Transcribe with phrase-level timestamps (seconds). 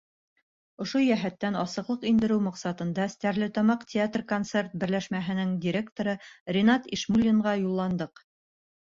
[0.83, 6.17] Ошо йәһәттән асыҡлыҡ индереү маҡсатында Стәрлетамаҡ театр-концерт берләшмәһенең директоры
[6.59, 8.25] Ринат ИШМУЛЛИНҒА юлландыҡ.